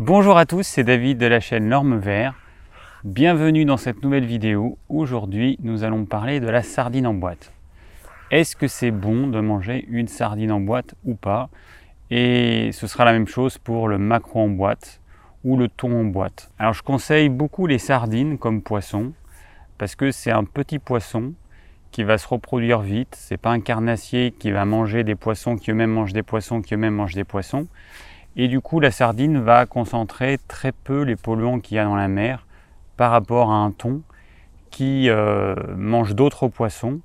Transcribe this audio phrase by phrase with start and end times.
[0.00, 2.34] Bonjour à tous, c'est David de la chaîne Norme Vert.
[3.04, 4.76] Bienvenue dans cette nouvelle vidéo.
[4.88, 7.52] Aujourd'hui, nous allons parler de la sardine en boîte.
[8.32, 11.48] Est-ce que c'est bon de manger une sardine en boîte ou pas?
[12.10, 15.00] Et ce sera la même chose pour le maquereau en boîte
[15.44, 16.50] ou le thon en boîte.
[16.58, 19.12] Alors je conseille beaucoup les sardines comme poisson
[19.78, 21.34] parce que c'est un petit poisson
[21.92, 23.14] qui va se reproduire vite.
[23.16, 26.74] C'est pas un carnassier qui va manger des poissons qui eux-mêmes mangent des poissons qui
[26.74, 27.68] eux-mêmes mangent des poissons.
[28.36, 31.94] Et du coup, la sardine va concentrer très peu les polluants qu'il y a dans
[31.94, 32.46] la mer
[32.96, 34.02] par rapport à un thon
[34.70, 37.00] qui euh, mange d'autres poissons.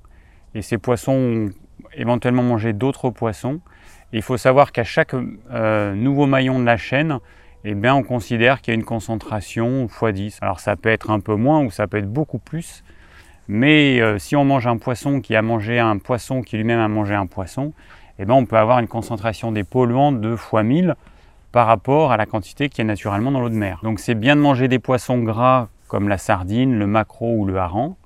[0.54, 1.50] Et ces poissons ont
[1.94, 3.60] éventuellement mangé d'autres poissons.
[4.12, 5.14] il faut savoir qu'à chaque
[5.52, 7.18] euh, nouveau maillon de la chaîne,
[7.64, 10.38] eh bien, on considère qu'il y a une concentration x10.
[10.40, 12.82] Alors ça peut être un peu moins ou ça peut être beaucoup plus.
[13.46, 16.88] Mais euh, si on mange un poisson qui a mangé un poisson qui lui-même a
[16.88, 17.72] mangé un poisson,
[18.18, 20.96] eh ben, on peut avoir une concentration des polluants de fois 1000
[21.52, 23.80] par rapport à la quantité qui est naturellement dans l'eau de mer.
[23.82, 27.58] Donc c'est bien de manger des poissons gras comme la sardine, le maquereau ou le
[27.58, 27.96] hareng,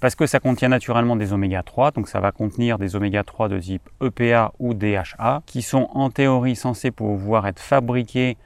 [0.00, 3.48] parce que ça contient naturellement des oméga 3, donc ça va contenir des oméga 3
[3.48, 8.36] de type EPA ou DHA, qui sont en théorie censés pouvoir être fabriqués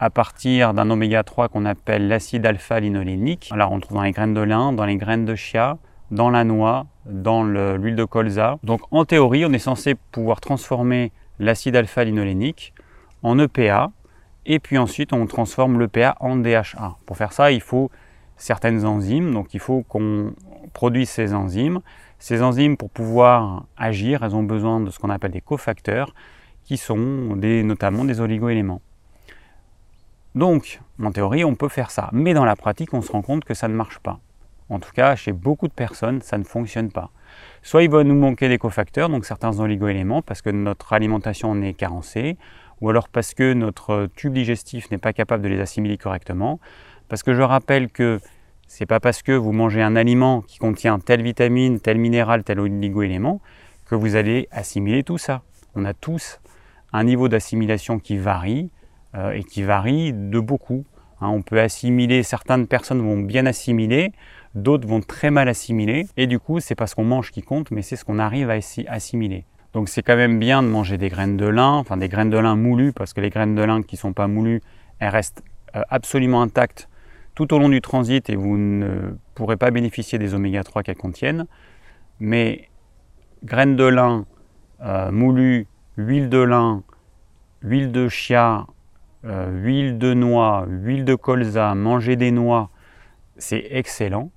[0.00, 3.50] à partir d'un oméga 3 qu'on appelle l'acide alpha-linolénique.
[3.52, 5.78] Alors on le trouve dans les graines de lin, dans les graines de chia,
[6.10, 8.58] dans la noix, dans l'huile de colza.
[8.64, 12.74] Donc en théorie, on est censé pouvoir transformer l'acide alpha-linolénique
[13.22, 13.90] en EPA
[14.46, 16.96] et puis ensuite on transforme l'EPA en DHA.
[17.06, 17.90] Pour faire ça, il faut
[18.36, 20.34] certaines enzymes, donc il faut qu'on
[20.72, 21.80] produise ces enzymes.
[22.18, 26.14] Ces enzymes, pour pouvoir agir, elles ont besoin de ce qu'on appelle des cofacteurs,
[26.64, 28.80] qui sont des, notamment des oligoéléments.
[30.34, 33.44] Donc, en théorie, on peut faire ça, mais dans la pratique, on se rend compte
[33.44, 34.18] que ça ne marche pas.
[34.68, 37.10] En tout cas, chez beaucoup de personnes, ça ne fonctionne pas.
[37.62, 41.60] Soit il va nous manquer des cofacteurs, donc certains oligoéléments, parce que notre alimentation en
[41.60, 42.38] est carencée,
[42.82, 46.60] ou alors parce que notre tube digestif n'est pas capable de les assimiler correctement.
[47.08, 48.20] Parce que je rappelle que
[48.66, 52.58] c'est pas parce que vous mangez un aliment qui contient telle vitamine, tel minéral, tel
[52.58, 53.40] oligoélément
[53.86, 55.42] que vous allez assimiler tout ça.
[55.76, 56.40] On a tous
[56.92, 58.70] un niveau d'assimilation qui varie
[59.14, 60.84] euh, et qui varie de beaucoup.
[61.20, 61.28] Hein.
[61.28, 64.10] on peut assimiler, certaines personnes vont bien assimiler,
[64.56, 66.08] d'autres vont très mal assimiler.
[66.16, 68.50] Et du coup, c'est pas ce qu'on mange qui compte, mais c'est ce qu'on arrive
[68.50, 69.44] à assimiler.
[69.72, 72.38] Donc c'est quand même bien de manger des graines de lin, enfin des graines de
[72.38, 74.60] lin moulues, parce que les graines de lin qui ne sont pas moulues,
[74.98, 75.42] elles restent
[75.76, 76.88] euh, absolument intactes
[77.34, 80.96] tout au long du transit et vous ne pourrez pas bénéficier des oméga 3 qu'elles
[80.96, 81.46] contiennent.
[82.20, 82.68] Mais
[83.42, 84.26] graines de lin
[84.82, 85.66] euh, moulues,
[85.96, 86.82] huile de lin,
[87.62, 88.66] huile de chia,
[89.24, 92.68] euh, huile de noix, huile de colza, manger des noix,
[93.38, 94.30] c'est excellent.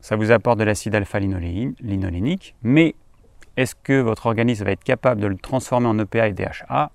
[0.00, 2.94] Ça vous apporte de l'acide alpha-linolénique, mais
[3.56, 6.90] est-ce que votre organisme va être capable de le transformer en EPA et DHA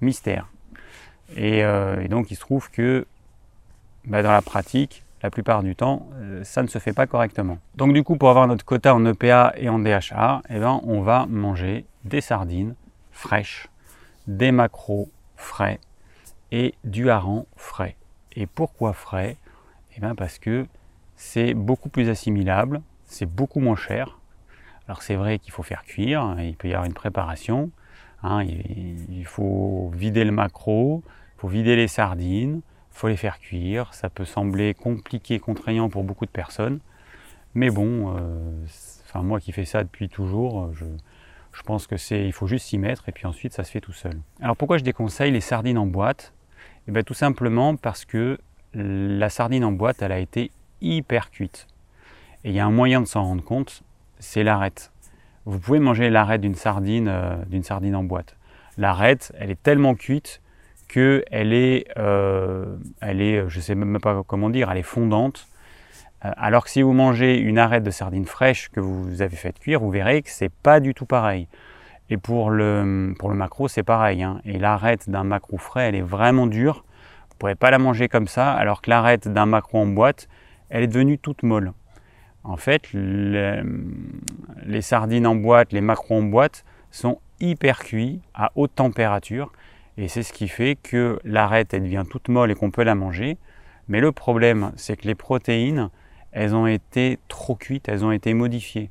[0.00, 0.48] Mystère.
[1.38, 3.06] Euh, et, donc il se trouve que
[4.04, 7.58] bah, dans la pratique, la plupart du temps, euh, ça ne se fait pas correctement.
[7.74, 11.02] Donc du coup, pour avoir notre quota en EPA et en DHA, eh ben, on
[11.02, 12.74] va manger des sardines
[13.12, 13.68] fraîches,
[14.26, 15.78] des maquereaux frais
[16.52, 17.96] et du hareng frais.
[18.34, 19.36] Et pourquoi frais?
[19.96, 20.66] Eh bien Parce que
[21.16, 24.19] c'est beaucoup plus assimilable, c'est beaucoup moins cher.
[24.90, 27.70] Alors c'est vrai qu'il faut faire cuire, il peut y avoir une préparation.
[28.24, 32.60] Hein, il, faut vider le maquereau, il faut vider les sardines,
[32.92, 33.94] il faut les faire cuire.
[33.94, 36.80] Ça peut sembler compliqué, contraignant pour beaucoup de personnes.
[37.54, 40.86] Mais bon, euh, moi qui fais ça depuis toujours, je,
[41.52, 43.80] je pense que c'est, il faut juste s'y mettre et puis ensuite ça se fait
[43.80, 44.18] tout seul.
[44.40, 46.32] Alors pourquoi je déconseille les sardines en boîte?
[46.88, 48.40] Eh bien tout simplement parce que
[48.74, 50.50] la sardine en boîte, elle a été
[50.80, 51.68] hyper cuite.
[52.42, 53.84] Et il y a un moyen de s'en rendre compte,
[54.20, 54.92] c'est l'arête.
[55.46, 58.36] Vous pouvez manger l'arête d'une sardine, euh, d'une sardine en boîte.
[58.78, 60.40] L'arête, elle est tellement cuite
[60.88, 65.48] que elle est, euh, elle est, je sais même pas comment dire, elle est fondante.
[66.24, 69.58] Euh, alors que si vous mangez une arête de sardine fraîche que vous avez fait
[69.58, 71.48] cuire, vous verrez que c'est pas du tout pareil.
[72.10, 74.22] Et pour le, pour le macro, c'est pareil.
[74.22, 74.40] Hein.
[74.44, 76.84] Et l'arête d'un macro frais, elle est vraiment dure.
[77.28, 80.28] Vous ne pourrez pas la manger comme ça, alors que l'arête d'un macro en boîte,
[80.68, 81.72] elle est devenue toute molle.
[82.42, 83.62] En fait, les,
[84.80, 89.52] sardines en boîte, les macros en boîte sont hyper cuits à haute température
[89.96, 92.94] et c'est ce qui fait que l'arête elle devient toute molle et qu'on peut la
[92.94, 93.36] manger.
[93.88, 95.90] Mais le problème, c'est que les protéines,
[96.32, 98.90] elles ont été trop cuites, elles ont été modifiées.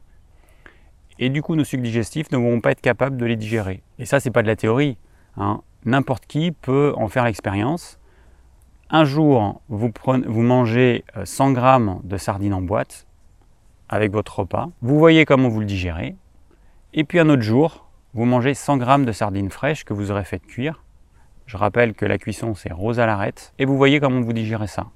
[1.17, 3.81] Et du coup, nos sucs digestifs ne vont pas être capables de les digérer.
[3.97, 4.97] Et ça, c'est pas de la théorie.
[5.37, 5.61] Hein.
[5.85, 7.99] N'importe qui peut en faire l'expérience.
[8.89, 13.07] Un jour, vous, vous mangez 100 euh, g de sardines en boîte,
[13.89, 14.69] avec votre repas.
[14.81, 16.15] Vous voyez comment vous le digérez.
[16.93, 20.23] Et puis un autre jour, vous mangez 100 g de sardines fraîches que vous aurez
[20.23, 20.83] fait cuire.
[21.47, 23.53] Je rappelle que la cuisson c'est rose à l'arête.
[23.59, 24.87] Et vous voyez comment vous digérez ça.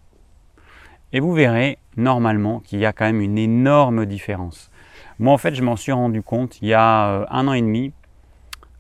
[1.12, 4.72] Et vous verrez normalement qu'il y a quand même une énorme différence.
[5.20, 7.62] Moi en fait je m'en suis rendu compte il y a euh, un an et
[7.62, 7.92] demi.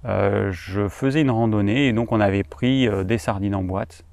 [0.06, 4.04] Euh, je faisais une randonnée et donc on avait pris euh, des sardines en boîte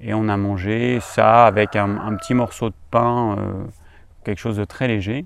[0.00, 3.36] et on a mangé ça avec un, petit morceau de pain,
[4.24, 5.24] quelque chose de très léger.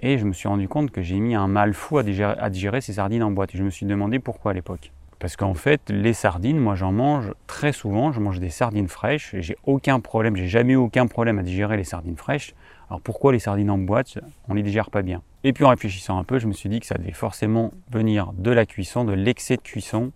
[0.00, 2.94] Et je me suis rendu compte que j'ai mis un mal fou à digérer, ces
[2.94, 3.54] sardines en boîte.
[3.54, 4.90] Et je me suis demandé pourquoi à l'époque.
[5.20, 8.10] Parce qu'en fait, les sardines, moi j'en mange très souvent.
[8.10, 11.44] Je mange des sardines fraîches et j'ai aucun problème, j'ai jamais eu aucun problème à
[11.44, 12.54] digérer les sardines fraîches.
[12.90, 14.18] Alors pourquoi les sardines en boîte,
[14.48, 15.22] on les digère pas bien?
[15.44, 18.32] Et puis en réfléchissant un peu, je me suis dit que ça devait forcément venir
[18.36, 20.10] de la cuisson, de l'excès de cuisson.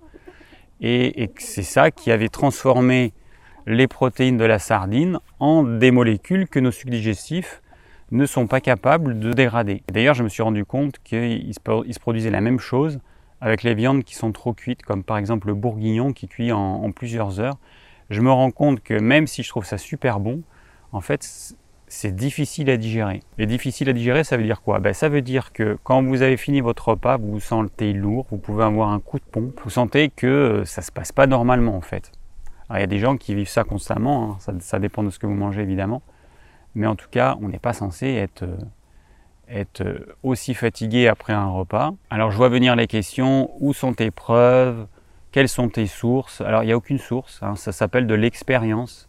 [0.80, 3.12] Et, et que c'est ça qui avait transformé
[3.66, 7.62] les protéines de la sardine en des molécules que nos sucs digestifs
[8.12, 9.82] ne sont pas capables de dégrader.
[9.92, 13.00] D'ailleurs, je me suis rendu compte qu'il se produisait la même chose
[13.40, 16.90] avec les viandes qui sont trop cuites, comme par exemple le bourguignon qui cuit en,
[16.92, 17.58] plusieurs heures.
[18.08, 20.42] Je me rends compte que même si je trouve ça super bon,
[20.92, 21.56] en fait,
[21.88, 23.20] c'est difficile à digérer.
[23.38, 24.78] Et difficile à digérer, ça veut dire quoi?
[24.78, 28.26] Ben, Ça veut dire que quand vous avez fini votre repas, vous vous sentez lourd,
[28.30, 31.10] vous pouvez avoir un coup de pompe, vous sentez que euh, ça ne se passe
[31.10, 32.12] pas normalement en fait.
[32.68, 34.58] Alors, il y a des gens qui vivent ça constamment, hein.
[34.60, 36.02] ça, dépend de ce que vous mangez évidemment.
[36.74, 41.48] Mais en tout cas, on n'est pas censé être, euh, euh, aussi fatigué après un
[41.48, 41.94] repas.
[42.10, 44.86] Alors je vois venir les questions, où sont tes preuves?
[45.32, 46.40] Quelles sont tes sources?
[46.40, 47.56] Alors il n'y a aucune source, hein.
[47.56, 49.08] ça s'appelle de l'expérience.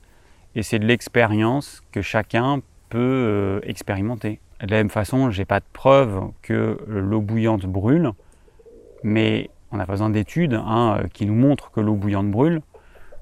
[0.55, 4.39] Et c'est de l'expérience que chacun peut euh, expérimenter.
[4.61, 8.11] De la même façon, je n'ai pas de preuve que l'eau bouillante brûle,
[9.03, 12.61] mais on pas besoin d'études hein, qui nous montrent que l'eau bouillante brûle.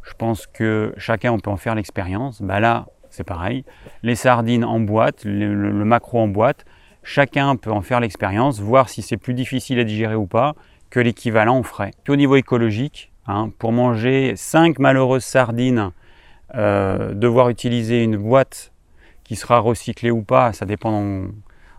[0.06, 2.42] Je pense que chacun on peut en faire l'expérience.
[2.42, 3.66] Bah là, c'est pareil.
[4.04, 6.66] Les sardines en boîte, le, le, macro en boîte,
[7.04, 10.56] chacun peut en faire l'expérience, voir si c'est plus difficile à digérer ou pas
[10.90, 11.92] que l'équivalent en frais.
[12.04, 15.92] Puis au niveau écologique, hein, pour manger 5 malheureuses sardines,
[16.54, 18.72] euh, devoir utiliser une boîte
[19.24, 21.28] qui sera recyclée ou pas, ça dépend dans,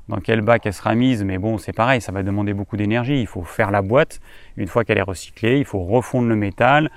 [0.09, 3.21] dans quel bac elle sera mise, mais bon, c'est pareil, ça va demander beaucoup d'énergie.
[3.21, 4.21] Il faut faire la boîte,
[4.57, 6.91] une fois qu'elle est recyclée, il faut refondre le métal,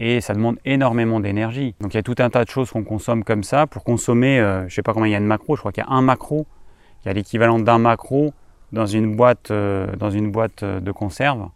[0.00, 1.74] et ça demande énormément d'énergie.
[1.80, 3.66] Donc il y a tout un tas de choses qu'on consomme comme ça.
[3.66, 5.72] Pour consommer, euh, je ne sais pas combien il y a de macros, je crois
[5.72, 6.46] qu'il y a un macro,
[7.04, 8.32] il y a l'équivalent d'un macro
[8.72, 11.50] dans une boîte, euh, dans une boîte euh, de conserve.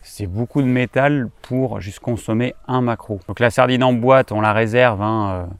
[0.00, 3.20] C'est beaucoup de métal pour juste consommer un macro.
[3.28, 5.50] Donc la sardine en boîte, on la réserve hein,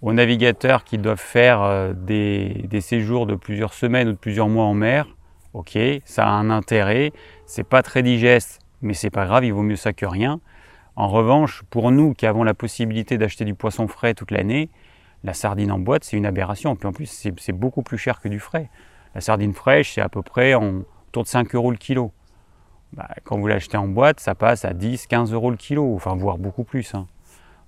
[0.00, 4.64] aux navigateurs qui doivent faire des, des, séjours de plusieurs semaines ou de plusieurs mois
[4.64, 5.06] en mer.
[5.52, 7.12] Ok, ça a un intérêt.
[7.44, 10.40] C'est pas très digeste, mais c'est pas grave, il vaut mieux ça que rien.
[10.96, 14.70] En revanche, pour nous qui avons la possibilité d'acheter du poisson frais toute l'année,
[15.24, 16.76] la sardine en boîte, c'est une aberration.
[16.76, 18.70] Puis en plus, c'est beaucoup plus cher que du frais.
[19.14, 22.12] La sardine fraîche, c'est à peu près en, autour de 5 euros le kilo.
[22.92, 26.38] Bah, quand vous l'achetez en boîte, ça passe à 10, 15 euros le kilo, voire
[26.38, 26.94] beaucoup plus.
[26.94, 27.08] Hein.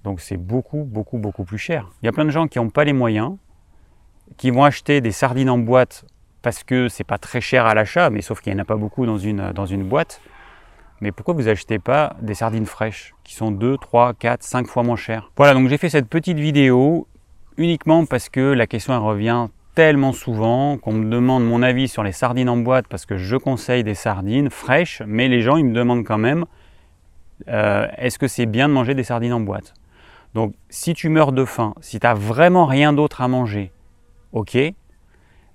[0.05, 1.89] Donc c'est beaucoup, beaucoup, beaucoup plus cher.
[2.03, 3.37] Il y a plein de gens qui n'ont pas les moyens,
[4.37, 6.05] qui vont acheter des sardines en boîte
[6.43, 8.77] parce que c'est pas très cher à l'achat, mais sauf qu'il n'y en a pas
[8.77, 10.21] beaucoup dans une boîte
[11.01, 14.83] mais pourquoi vous achetez pas des sardines fraîches qui sont 2, 3, 4, 5 fois
[14.83, 15.31] moins chères?
[15.37, 17.07] Voilà, donc j'ai fait cette petite vidéo
[17.57, 22.03] uniquement parce que la question elle revient tellement souvent qu'on me demande mon avis sur
[22.03, 25.67] les sardines en boîte parce que je conseille des sardines fraîches, mais les gens ils
[25.67, 26.47] me demandent quand même
[27.49, 29.75] euh, est-ce que c'est bien de manger des sardines en boîte?
[30.35, 33.73] Donc si tu meurs de faim, si tu n'as vraiment rien d'autre à manger,
[34.33, 34.57] ok,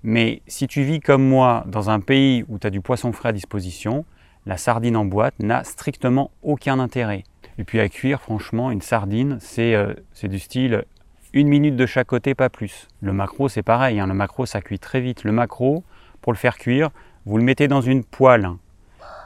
[0.02, 3.30] mais si tu vis comme moi dans un pays où tu as du poisson frais
[3.30, 4.04] à disposition,
[4.46, 7.24] la sardine en boîte n'a strictement aucun intérêt.
[7.58, 10.84] Et puis à cuire, franchement, une sardine, c'est euh, du style
[11.32, 12.88] une minute de chaque côté, pas plus.
[13.00, 14.06] Le macro, c'est pareil, hein.
[14.06, 15.24] le macro, ça cuit très vite.
[15.24, 15.82] Le macro,
[16.20, 16.90] pour le faire cuire,
[17.24, 18.48] vous le mettez dans une poêle,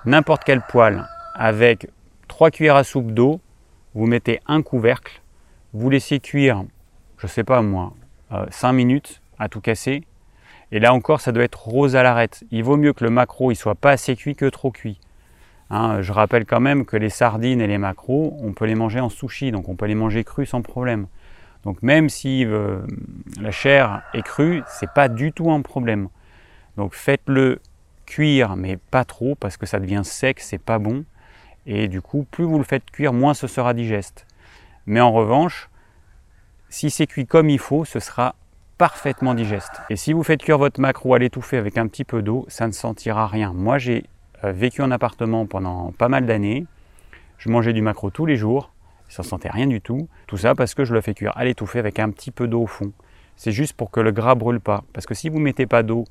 [0.04, 1.04] n'importe quelle poêle,
[1.34, 1.88] avec
[2.28, 3.40] 3 cuillères à soupe d'eau,
[3.94, 5.20] vous mettez un couvercle,
[5.72, 6.64] vous laissez cuire,
[7.18, 7.92] je sais pas moi,
[8.50, 10.04] 5 euh, minutes à tout casser,
[10.72, 12.44] et là encore, ça doit être rose à l'arête.
[12.50, 14.98] Il vaut mieux que le macro il soit pas assez cuit que trop cuit.
[15.70, 19.00] Hein, je rappelle quand même que les sardines et les maquereaux, on peut les manger
[19.00, 21.08] en sushi, donc on peut les manger crus sans problème.
[21.64, 22.78] Donc même si euh,
[23.40, 26.08] la chair est crue, c'est pas du tout un problème.
[26.76, 27.60] Donc faites-le
[28.06, 31.04] cuire, mais pas trop, parce que ça devient sec, c'est pas bon.
[31.66, 34.26] Et du coup, plus vous le faites cuire, moins ce sera digeste.
[34.86, 35.68] Mais en revanche,
[36.68, 38.36] si c'est cuit comme il faut, ce sera
[38.78, 39.80] parfaitement digeste.
[39.90, 42.68] Et si vous faites cuire votre maquereau à l'étouffer avec un petit peu d'eau, ça
[42.68, 43.52] ne sentira rien.
[43.52, 44.04] Moi, j'ai
[44.42, 46.66] vécu en appartement pendant pas mal d'années.
[47.38, 48.72] Je mangeais du macro tous les jours,
[49.08, 50.08] ça ne sentait rien du tout.
[50.26, 52.62] Tout ça parce que je le fais cuire à l'étouffée avec un petit peu d'eau
[52.62, 52.92] au fond.
[53.36, 54.84] C'est juste pour que le gras brûle pas.
[54.92, 56.04] Parce que si vous mettez pas d'eau,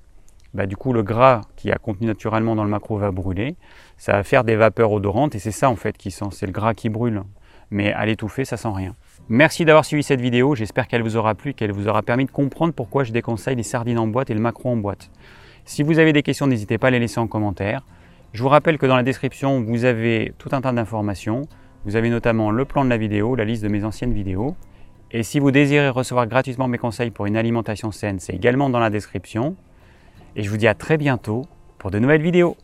[0.53, 3.55] bah, du coup le gras qui a contenu naturellement dans le macro va brûler.
[3.97, 6.51] Ça va faire des vapeurs odorantes et c'est ça en fait qui sent, c'est le
[6.51, 7.23] gras qui brûle.
[7.71, 8.95] mais à l'étouffer, ça sent rien.
[9.27, 12.31] Merci d'avoir suivi cette vidéo, j'espère qu'elle vous aura plu, qu'elle vous aura permis de
[12.31, 15.09] comprendre pourquoi je déconseille les sardines en boîte et le maquereau en boîte.
[15.65, 17.83] Si vous avez des questions, n'hésitez pas à les laisser en commentaire.
[18.33, 21.43] Je vous rappelle que dans la description, vous avez tout un tas d'informations.
[21.85, 24.55] Vous avez notamment le plan de la vidéo, la liste de mes anciennes vidéos.
[25.11, 28.79] Et si vous désirez recevoir gratuitement mes conseils pour une alimentation saine, c'est également dans
[28.79, 29.55] la description.
[30.35, 31.45] Et je vous dis à très bientôt
[31.77, 32.57] pour de nouvelles vidéos.